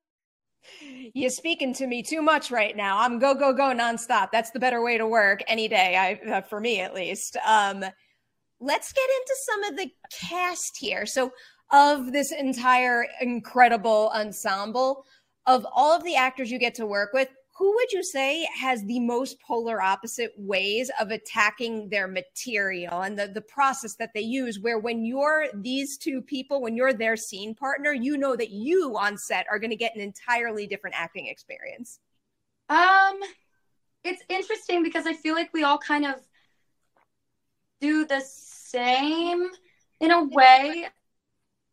[1.13, 2.99] you're speaking to me too much right now.
[2.99, 4.29] I'm go go go nonstop.
[4.31, 5.95] That's the better way to work any day.
[5.95, 7.37] I uh, for me at least.
[7.45, 7.83] Um,
[8.59, 11.05] let's get into some of the cast here.
[11.05, 11.31] So
[11.71, 15.05] of this entire incredible ensemble,
[15.45, 18.83] of all of the actors you get to work with, who would you say has
[18.83, 24.21] the most polar opposite ways of attacking their material and the, the process that they
[24.21, 28.51] use where when you're these two people when you're their scene partner you know that
[28.51, 31.99] you on set are going to get an entirely different acting experience?
[32.69, 33.19] Um
[34.03, 36.15] it's interesting because i feel like we all kind of
[37.81, 39.49] do the same
[39.99, 40.87] in a way.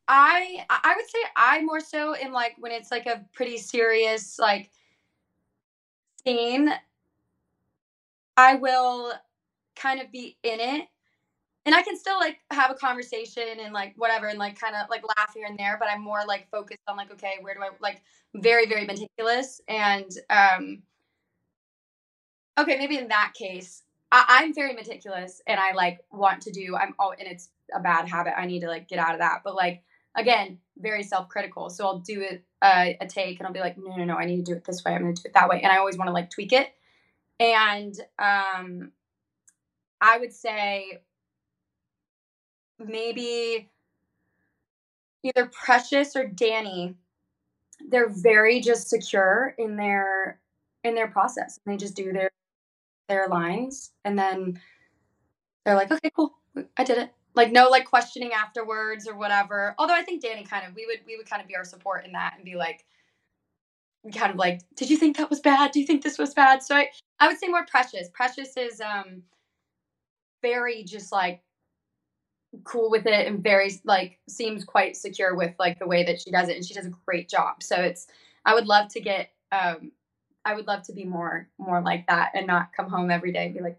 [0.08, 4.38] I i would say i more so in like when it's like a pretty serious
[4.38, 4.70] like
[6.24, 6.72] scene,
[8.36, 9.12] I will
[9.76, 10.88] kind of be in it.
[11.64, 14.90] And I can still like have a conversation and like whatever and like kind of
[14.90, 17.60] like laugh here and there, but I'm more like focused on like, okay, where do
[17.60, 18.02] I like
[18.34, 19.60] very, very meticulous.
[19.68, 20.82] And um
[22.58, 26.76] okay, maybe in that case, I, am very meticulous and I like want to do
[26.76, 28.34] I'm oh and it's a bad habit.
[28.36, 29.42] I need to like get out of that.
[29.44, 31.70] But like again, very self-critical.
[31.70, 34.24] So I'll do it uh, a take and I'll be like, no, no, no, I
[34.24, 34.92] need to do it this way.
[34.92, 35.60] I'm going to do it that way.
[35.62, 36.74] And I always want to like tweak it.
[37.40, 38.92] And um,
[40.00, 41.02] I would say
[42.78, 43.70] maybe
[45.22, 46.94] either Precious or Danny,
[47.88, 50.40] they're very just secure in their
[50.84, 51.58] in their process.
[51.64, 52.30] and They just do their
[53.08, 54.60] their lines and then
[55.64, 56.34] they're like, okay, cool,
[56.76, 59.74] I did it like no like questioning afterwards or whatever.
[59.78, 62.04] Although i think danny kind of we would we would kind of be our support
[62.04, 62.84] in that and be like
[64.02, 65.72] we kind of like did you think that was bad?
[65.72, 66.62] Do you think this was bad?
[66.62, 66.88] So i
[67.20, 68.08] i would say more precious.
[68.12, 69.22] Precious is um
[70.42, 71.42] very just like
[72.64, 76.30] cool with it and very like seems quite secure with like the way that she
[76.30, 77.62] does it and she does a great job.
[77.62, 78.06] So it's
[78.44, 79.92] i would love to get um
[80.44, 83.46] i would love to be more more like that and not come home every day
[83.46, 83.78] and be like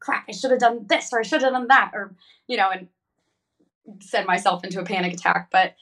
[0.00, 2.14] crap, I should have done this or I should have done that, or,
[2.46, 2.88] you know, and
[4.00, 5.48] send myself into a panic attack.
[5.50, 5.74] But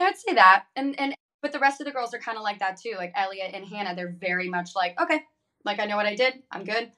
[0.00, 0.64] I'd say that.
[0.76, 2.94] And, and, but the rest of the girls are kind of like that too.
[2.96, 5.22] Like Elliot and Hannah, they're very much like, okay,
[5.64, 6.42] like I know what I did.
[6.50, 6.92] I'm good.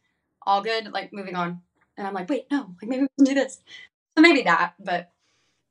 [0.47, 0.93] All good.
[0.93, 1.61] Like moving on.
[1.97, 3.61] And I'm like, wait, no, like maybe we can do this.
[4.17, 5.11] So maybe that, but.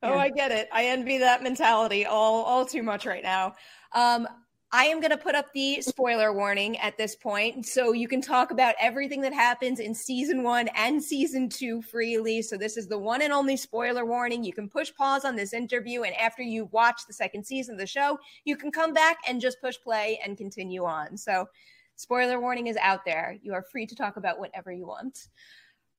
[0.02, 0.14] Oh, yeah.
[0.14, 0.68] Oh, I get it.
[0.72, 3.54] I envy that mentality all, all too much right now.
[3.92, 4.26] Um,
[4.72, 7.66] I am going to put up the spoiler warning at this point.
[7.66, 12.40] So you can talk about everything that happens in season one and season two freely.
[12.40, 14.44] So this is the one and only spoiler warning.
[14.44, 16.02] You can push pause on this interview.
[16.02, 19.40] And after you watch the second season of the show, you can come back and
[19.40, 21.16] just push play and continue on.
[21.16, 21.48] So
[21.96, 23.36] spoiler warning is out there.
[23.42, 25.28] You are free to talk about whatever you want.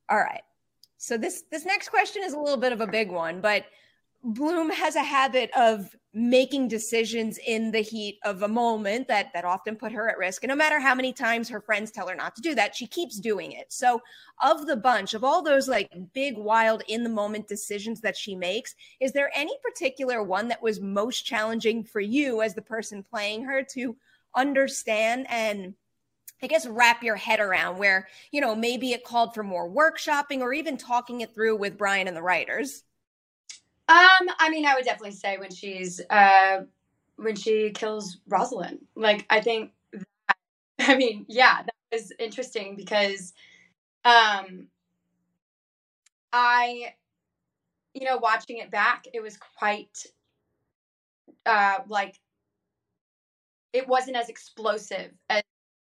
[0.10, 0.44] All right.
[0.98, 3.66] So this this next question is a little bit of a big one, but
[4.24, 9.46] Bloom has a habit of making decisions in the heat of a moment that that
[9.46, 10.44] often put her at risk.
[10.44, 12.86] And no matter how many times her friends tell her not to do that, she
[12.86, 13.74] keeps doing it.
[13.74, 14.00] So,
[14.42, 18.36] of the bunch of all those like big wild in the moment decisions that she
[18.36, 23.04] makes, is there any particular one that was most challenging for you as the person
[23.04, 23.96] playing her to
[24.36, 25.74] understand and
[26.44, 30.42] I guess wrap your head around where, you know, maybe it called for more workshopping
[30.42, 32.84] or even talking it through with Brian and the writers?
[33.92, 36.62] Um, I mean, I would definitely say when she's uh
[37.18, 38.80] when she kills Rosalind.
[38.96, 40.38] Like I think that,
[40.80, 43.34] I mean, yeah, that was interesting because
[44.06, 44.68] um
[46.34, 46.96] I
[47.94, 50.06] you know, watching it back, it was quite
[51.46, 52.20] uh like
[53.74, 55.44] it wasn't as explosive as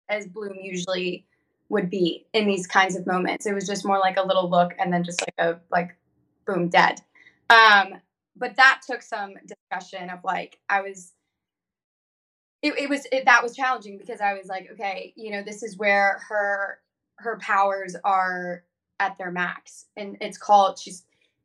[0.10, 1.26] as Bloom usually
[1.70, 3.46] would be in these kinds of moments.
[3.46, 5.96] It was just more like a little look and then just like a like
[6.46, 7.02] boom dead.
[7.50, 7.96] Um,
[8.36, 11.14] but that took some discussion of like, I was,
[12.62, 15.64] it, it was, it, that was challenging because I was like, okay, you know, this
[15.64, 16.80] is where her,
[17.18, 18.64] her powers are
[19.00, 19.86] at their max.
[19.98, 21.04] And it's called, she's,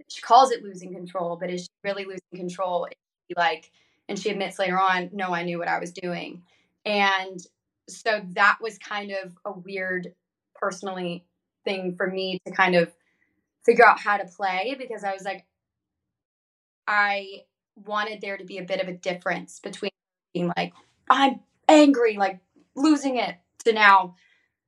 [0.08, 2.88] she calls it losing control, but is she really losing control?
[3.36, 3.70] Like,
[4.08, 6.42] and she admits later on, no, I knew what I was doing.
[6.84, 7.40] And
[7.88, 10.12] so that was kind of a weird
[10.54, 11.24] personally
[11.64, 12.92] thing for me to kind of
[13.64, 15.46] figure out how to play because I was like,
[16.86, 17.42] I
[17.76, 19.90] wanted there to be a bit of a difference between
[20.32, 20.72] being like,
[21.08, 22.40] I'm angry, like
[22.76, 24.16] losing it, to now,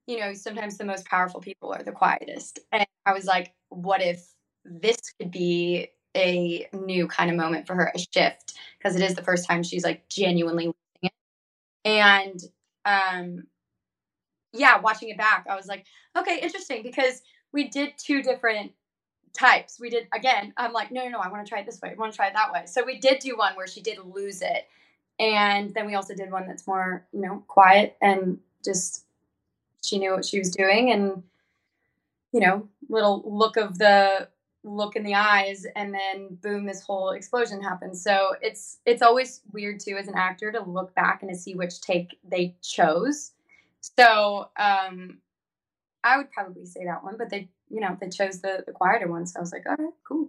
[0.07, 2.61] you know, sometimes the most powerful people are the quietest.
[2.73, 4.27] And I was like, what if
[4.65, 8.55] this could be a new kind of moment for her, a shift?
[8.79, 11.13] Because it is the first time she's like genuinely losing it.
[11.85, 12.41] And
[12.85, 13.45] um
[14.53, 15.85] yeah, watching it back, I was like,
[16.17, 17.21] okay, interesting, because
[17.53, 18.73] we did two different
[19.37, 19.79] types.
[19.79, 20.53] We did again.
[20.57, 21.19] I'm like, no, no, no.
[21.19, 21.91] I want to try it this way.
[21.91, 22.65] I want to try it that way.
[22.67, 24.67] So we did do one where she did lose it,
[25.19, 29.05] and then we also did one that's more, you know, quiet and just
[29.83, 31.23] she knew what she was doing, and
[32.33, 34.29] you know, little look of the
[34.65, 38.03] look in the eyes, and then boom, this whole explosion happens.
[38.03, 41.55] So it's it's always weird too as an actor to look back and to see
[41.55, 43.33] which take they chose.
[43.81, 45.19] So um,
[46.03, 49.09] I would probably say that one, but they you know, they chose the, the quieter
[49.09, 49.27] one.
[49.27, 50.29] So I was like, all right, cool.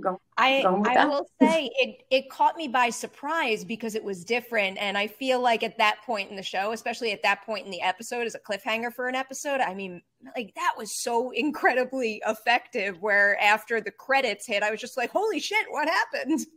[0.00, 4.78] Go, I, I will say it, it caught me by surprise because it was different.
[4.78, 7.70] And I feel like at that point in the show, especially at that point in
[7.70, 10.02] the episode as a cliffhanger for an episode, I mean,
[10.36, 13.00] like that was so incredibly effective.
[13.00, 16.46] Where after the credits hit, I was just like, holy shit, what happened?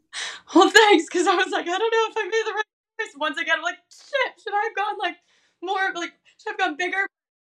[0.56, 1.08] Well, thanks.
[1.08, 2.66] Cause I was like, I don't know if I made the right
[3.00, 3.14] choice.
[3.20, 5.18] Once again, I'm like, shit, should I have gone like
[5.62, 7.06] more, like, should I have gone bigger?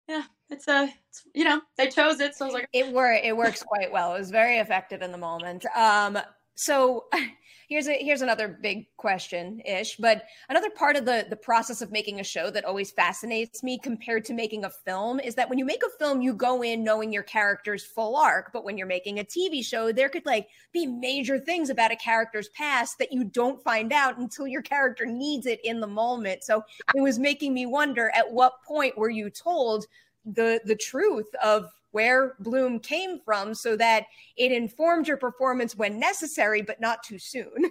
[0.09, 3.13] Yeah, it's a it's, you know they chose it so i was like it were
[3.13, 4.15] it works quite well.
[4.15, 5.65] It was very effective in the moment.
[5.77, 6.19] Um
[6.55, 7.05] so
[7.69, 11.91] here's a here's another big question ish but another part of the the process of
[11.91, 15.59] making a show that always fascinates me compared to making a film is that when
[15.59, 18.87] you make a film you go in knowing your character's full arc but when you're
[18.87, 23.13] making a tv show there could like be major things about a character's past that
[23.13, 26.45] you don't find out until your character needs it in the moment.
[26.45, 26.63] So
[26.95, 29.87] it was making me wonder at what point were you told
[30.25, 35.99] the the truth of where Bloom came from so that it informed your performance when
[35.99, 37.53] necessary, but not too soon.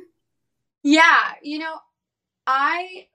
[0.83, 1.77] Yeah, you know,
[2.47, 3.05] I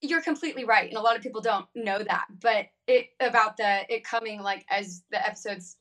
[0.00, 3.82] you're completely right, and a lot of people don't know that, but it about the
[3.90, 5.76] it coming like as the episodes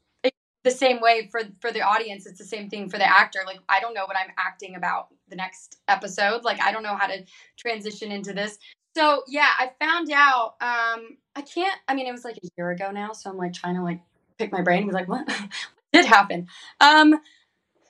[0.64, 2.26] the same way for for the audience.
[2.26, 3.40] It's the same thing for the actor.
[3.46, 6.44] Like I don't know what I'm acting about the next episode.
[6.44, 7.24] Like I don't know how to
[7.58, 8.58] transition into this.
[8.96, 10.56] So yeah, I found out.
[10.62, 11.80] Um, I can't.
[11.88, 14.00] I mean, it was like a year ago now, so I'm like trying to like
[14.38, 14.86] pick my brain.
[14.86, 15.28] Was like, what?
[15.28, 15.50] what
[15.92, 16.48] did happen?
[16.80, 17.20] Um,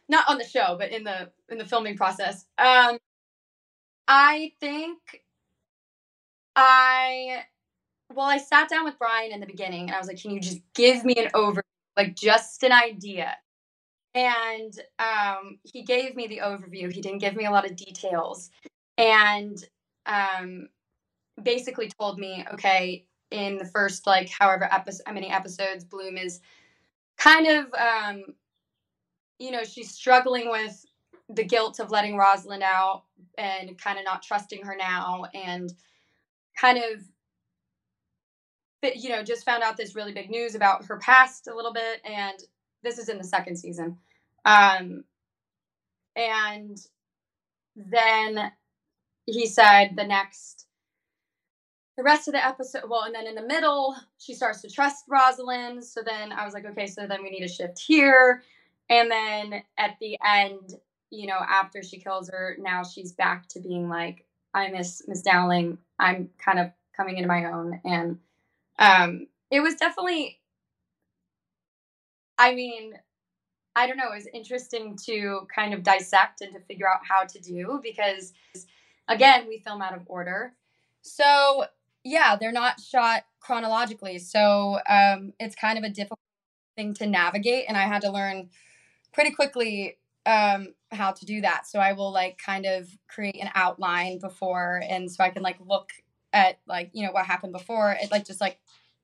[0.09, 2.45] not on the show, but in the in the filming process.
[2.57, 2.97] Um,
[4.07, 4.99] I think
[6.55, 7.43] I
[8.13, 10.39] well, I sat down with Brian in the beginning and I was like, can you
[10.39, 11.61] just give me an overview,
[11.97, 13.35] like just an idea?
[14.13, 16.91] And um, he gave me the overview.
[16.93, 18.51] He didn't give me a lot of details.
[18.97, 19.57] And
[20.05, 20.67] um,
[21.41, 26.39] basically told me, okay, in the first like however episode, many episodes, Bloom is
[27.17, 28.23] kind of, um,
[29.39, 30.85] you know, she's struggling with
[31.29, 33.03] the guilt of letting Rosalind out
[33.37, 35.73] and kind of not trusting her now and
[36.59, 37.01] kind of
[38.95, 42.01] you know just found out this really big news about her past a little bit
[42.03, 42.37] and
[42.83, 43.97] this is in the second season.
[44.45, 45.03] Um
[46.15, 46.77] and
[47.75, 48.51] then
[49.25, 50.67] he said the next
[51.97, 55.05] the rest of the episode well and then in the middle she starts to trust
[55.07, 55.83] rosalind.
[55.83, 58.43] So then i was like okay so then we need a shift here.
[58.89, 60.73] And then at the end
[61.09, 65.21] you know after she kills her now she's back to being like i miss miss
[65.21, 65.77] dowling.
[65.99, 67.79] I'm kind of coming into my own.
[67.85, 68.19] And
[68.79, 70.39] um it was definitely
[72.39, 72.93] i mean
[73.75, 77.23] i don't know it was interesting to kind of dissect and to figure out how
[77.23, 78.33] to do because
[79.07, 80.53] again we film out of order.
[81.03, 81.65] So
[82.03, 84.19] yeah they're not shot chronologically.
[84.19, 86.19] So um it's kind of a difficult
[86.75, 88.49] thing to navigate and i had to learn
[89.11, 91.67] pretty quickly um how to do that.
[91.67, 95.57] So i will like kind of create an outline before and so i can like
[95.59, 95.91] look
[96.31, 97.95] at like you know what happened before.
[98.01, 98.59] It like just like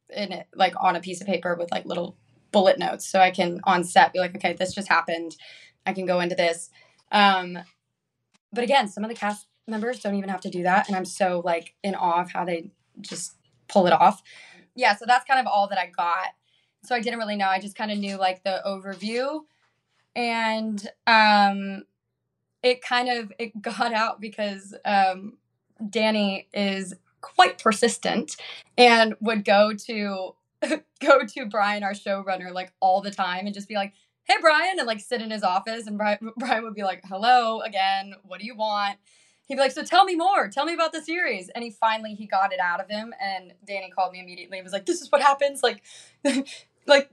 [0.10, 2.18] in it like on a piece of paper with like little
[2.52, 3.06] bullet notes.
[3.08, 5.36] So i can on set be like okay this just happened.
[5.86, 6.70] I can go into this.
[7.12, 7.60] Um
[8.52, 11.06] but again some of the cast members don't even have to do that and i'm
[11.06, 12.72] so like in awe of how they
[13.02, 13.36] just
[13.68, 14.22] pull it off
[14.76, 16.30] yeah so that's kind of all that i got
[16.84, 19.42] so i didn't really know i just kind of knew like the overview
[20.16, 21.84] and um
[22.64, 25.38] it kind of it got out because um
[25.90, 28.36] danny is quite persistent
[28.78, 30.34] and would go to
[31.00, 33.94] go to Brian, our showrunner, like all the time and just be like,
[34.24, 35.88] hey, Brian, and like sit in his office.
[35.88, 38.14] And Brian, Brian would be like, hello again.
[38.24, 38.98] What do you want?
[39.50, 40.48] He'd be like, so tell me more.
[40.48, 41.50] Tell me about the series.
[41.50, 43.16] And he finally, he got it out of him.
[43.20, 45.64] And Danny called me immediately and was like, this is what happens.
[45.64, 45.82] Like,
[46.86, 47.10] like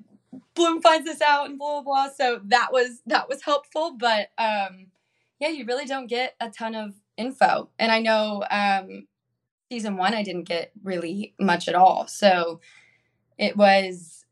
[0.55, 2.13] Bloom finds this out and blah, blah, blah.
[2.15, 3.97] So that was, that was helpful.
[3.99, 4.89] But, um,
[5.41, 7.71] yeah, you really don't get a ton of info.
[7.79, 9.07] And I know, um,
[9.71, 12.07] season one, I didn't get really much at all.
[12.07, 12.61] So
[13.39, 14.25] it was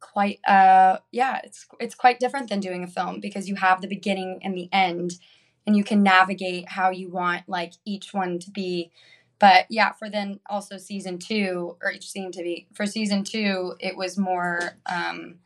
[0.00, 3.88] quite uh yeah it's it's quite different than doing a film because you have the
[3.88, 5.18] beginning and the end
[5.66, 8.90] and you can navigate how you want like each one to be.
[9.38, 13.74] But yeah for then also season two or each scene to be for season two
[13.80, 15.36] it was more um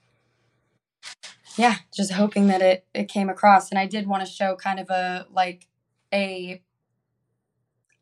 [1.57, 3.71] yeah just hoping that it it came across.
[3.71, 5.67] And i did want to show kind of a like
[6.13, 6.63] a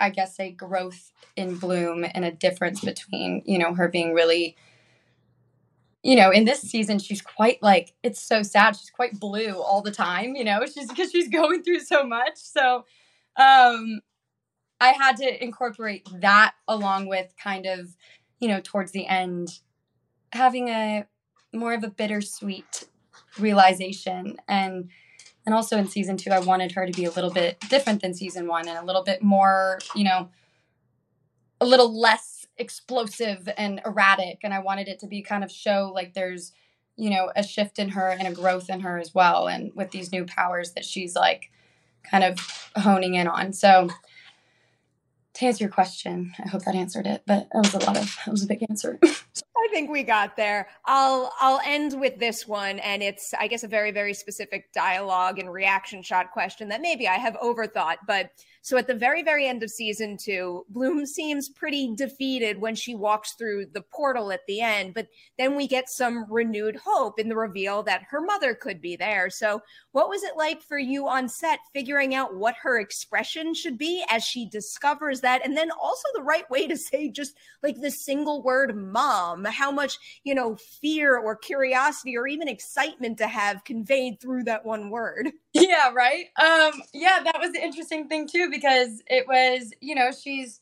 [0.00, 4.56] I guess a growth in Bloom and a difference between, you know, her being really
[6.02, 8.76] you know, in this season she's quite like it's so sad.
[8.76, 12.36] She's quite blue all the time, you know, she's because she's going through so much.
[12.36, 12.84] So
[13.36, 14.00] um
[14.80, 17.96] I had to incorporate that along with kind of,
[18.38, 19.60] you know, towards the end
[20.32, 21.06] having a
[21.52, 22.84] more of a bittersweet
[23.38, 24.90] realization and
[25.46, 28.12] and also in season two, I wanted her to be a little bit different than
[28.12, 30.28] season one and a little bit more, you know,
[31.58, 34.40] a little less explosive and erratic.
[34.42, 36.52] And I wanted it to be kind of show like there's,
[36.96, 39.48] you know, a shift in her and a growth in her as well.
[39.48, 41.50] And with these new powers that she's like
[42.02, 42.38] kind of
[42.76, 43.52] honing in on.
[43.52, 43.88] So
[45.34, 48.16] to answer your question, I hope that answered it, but that was a lot of,
[48.24, 48.98] that was a big answer.
[49.68, 50.68] I think we got there.
[50.86, 55.38] I'll I'll end with this one, and it's I guess a very very specific dialogue
[55.38, 58.30] and reaction shot question that maybe I have overthought, but
[58.62, 62.94] so at the very, very end of season two, Bloom seems pretty defeated when she
[62.94, 64.94] walks through the portal at the end.
[64.94, 68.96] But then we get some renewed hope in the reveal that her mother could be
[68.96, 69.30] there.
[69.30, 73.78] So, what was it like for you on set figuring out what her expression should
[73.78, 75.44] be as she discovers that?
[75.44, 79.70] And then also the right way to say just like the single word mom, how
[79.70, 84.90] much, you know, fear or curiosity or even excitement to have conveyed through that one
[84.90, 85.30] word.
[85.54, 86.26] Yeah, right.
[86.40, 90.60] Um, yeah, that was the interesting thing too because it was, you know, she's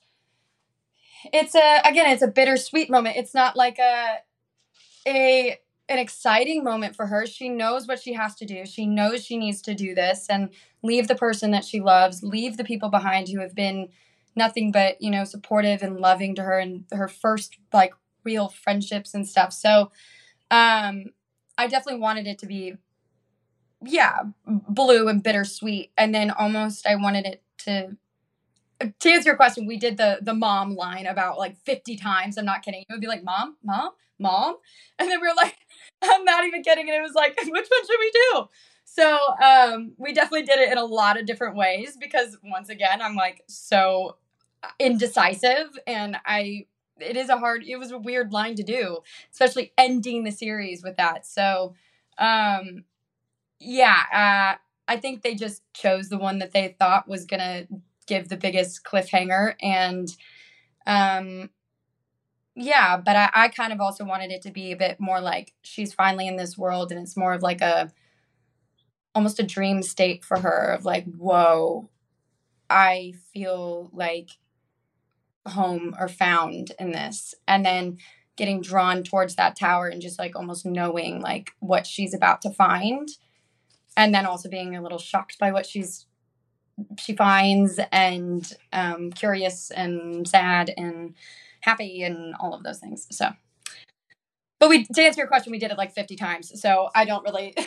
[1.33, 3.17] it's a again, it's a bittersweet moment.
[3.17, 4.19] It's not like a
[5.07, 7.27] a an exciting moment for her.
[7.27, 8.67] She knows what she has to do.
[8.67, 10.51] She knows she needs to do this and
[10.83, 13.89] leave the person that she loves, leave the people behind who have been
[14.35, 17.95] nothing but, you know, supportive and loving to her and her first like
[18.25, 19.53] real friendships and stuff.
[19.53, 19.91] So
[20.51, 21.07] um
[21.59, 22.75] I definitely wanted it to be
[23.85, 25.93] yeah, blue and bittersweet.
[25.97, 27.97] And then almost I wanted it to
[29.01, 32.37] to answer your question, we did the the mom line about like 50 times.
[32.39, 32.83] I'm not kidding.
[32.89, 34.57] It would be like, mom, mom, mom.
[34.99, 35.57] And then we were like,
[36.03, 36.89] I'm not even kidding.
[36.89, 38.45] And it was like, which one should we do?
[38.85, 43.03] So um, we definitely did it in a lot of different ways because once again,
[43.03, 44.17] I'm like so
[44.79, 46.67] indecisive and I
[47.01, 48.99] it is a hard it was a weird line to do,
[49.33, 51.27] especially ending the series with that.
[51.27, 51.75] So
[52.19, 52.85] um
[53.61, 54.59] yeah, uh
[54.89, 57.67] I think they just chose the one that they thought was gonna
[58.07, 60.09] give the biggest cliffhanger and
[60.87, 61.51] um
[62.55, 65.53] yeah but I, I kind of also wanted it to be a bit more like
[65.63, 67.91] she's finally in this world and it's more of like a
[69.15, 71.89] almost a dream state for her of like whoa
[72.71, 74.31] i feel like
[75.49, 77.35] home or found in this.
[77.47, 77.99] And then
[78.37, 82.51] getting drawn towards that tower and just like almost knowing like what she's about to
[82.51, 83.09] find
[83.97, 86.07] and then also being a little shocked by what she's
[86.99, 91.15] she finds and um, curious and sad and
[91.61, 93.07] happy and all of those things.
[93.11, 93.31] So,
[94.59, 96.61] but we to answer your question, we did it like 50 times.
[96.61, 97.55] So I don't really.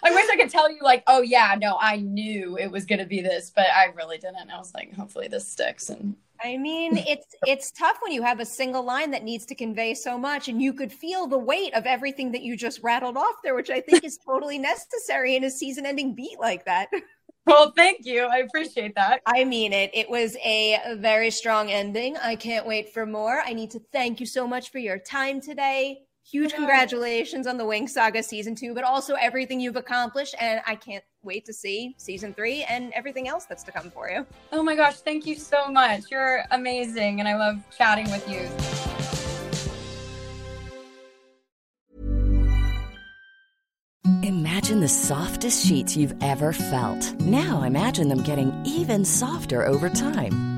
[0.00, 3.06] I wish I could tell you like, oh yeah, no, I knew it was gonna
[3.06, 4.50] be this, but I really didn't.
[4.50, 5.88] I was like, hopefully this sticks.
[5.90, 9.54] And I mean, it's it's tough when you have a single line that needs to
[9.54, 13.16] convey so much, and you could feel the weight of everything that you just rattled
[13.16, 16.88] off there, which I think is totally necessary in a season-ending beat like that.
[17.46, 18.24] Well, thank you.
[18.24, 19.22] I appreciate that.
[19.24, 19.90] I mean it.
[19.94, 22.16] It was a very strong ending.
[22.18, 23.40] I can't wait for more.
[23.40, 26.02] I need to thank you so much for your time today.
[26.30, 30.34] Huge congratulations on the Winx Saga season two, but also everything you've accomplished.
[30.38, 34.10] And I can't wait to see season three and everything else that's to come for
[34.10, 34.26] you.
[34.52, 36.02] Oh my gosh, thank you so much.
[36.10, 37.20] You're amazing.
[37.20, 38.46] And I love chatting with you.
[44.22, 47.18] Imagine the softest sheets you've ever felt.
[47.20, 50.57] Now imagine them getting even softer over time.